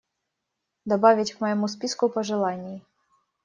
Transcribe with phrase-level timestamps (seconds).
[0.85, 2.83] Добавить к моему списку пожеланий.